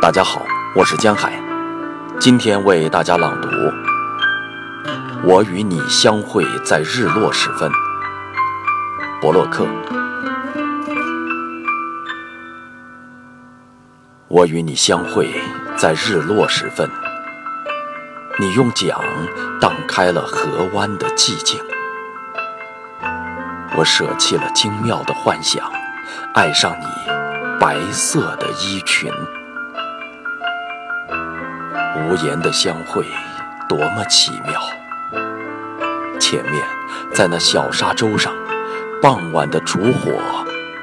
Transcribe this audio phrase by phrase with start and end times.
[0.00, 1.30] 大家好，我是江海，
[2.18, 3.48] 今天为大家朗读
[5.22, 7.70] 《我与你相会在日落时分》。
[9.20, 9.66] 伯洛克。
[14.28, 15.30] 我与你相会
[15.76, 16.88] 在日落时分，
[18.38, 18.98] 你用桨
[19.60, 21.60] 荡开了河湾的寂静，
[23.76, 25.70] 我舍弃了精妙的幻想，
[26.32, 26.86] 爱上你
[27.60, 29.12] 白色的衣裙。
[31.96, 33.04] 无言的相会，
[33.68, 34.60] 多么奇妙！
[36.20, 36.62] 前面，
[37.12, 38.32] 在那小沙洲上，
[39.02, 40.12] 傍晚的烛火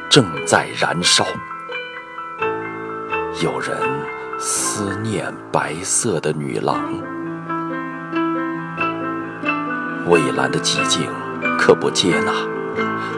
[0.10, 1.26] 正在燃烧。
[3.42, 3.78] 有人
[4.38, 6.82] 思念白色的女郎。
[10.08, 11.10] 蔚蓝的寂静，
[11.58, 12.34] 可不接纳；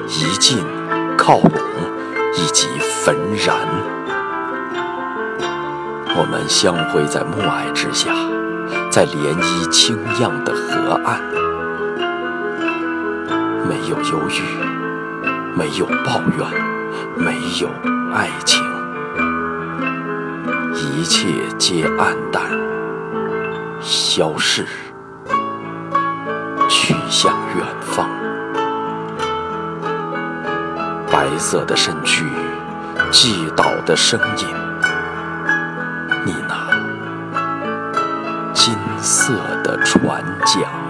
[0.07, 0.63] 一近，
[1.17, 1.51] 靠拢，
[2.35, 3.98] 一即焚燃。
[6.19, 8.11] 我们相会在暮霭之下，
[8.91, 11.21] 在涟漪清漾的河岸，
[13.65, 14.41] 没有忧郁，
[15.55, 16.45] 没有抱怨，
[17.15, 17.69] 没有
[18.13, 18.61] 爱情，
[20.73, 21.25] 一切
[21.57, 22.43] 皆黯淡，
[23.79, 24.67] 消逝，
[26.67, 28.05] 去向远方。
[31.09, 32.25] 白色的身躯，
[33.09, 34.58] 祭祷的声音。
[36.29, 36.69] 你那
[38.53, 40.88] 金色的船桨。